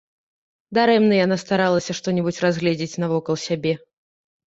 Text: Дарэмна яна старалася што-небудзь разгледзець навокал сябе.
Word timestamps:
Дарэмна 0.77 1.19
яна 1.25 1.37
старалася 1.45 1.99
што-небудзь 2.01 2.43
разгледзець 2.49 2.93
навокал 3.07 3.35
сябе. 3.47 3.81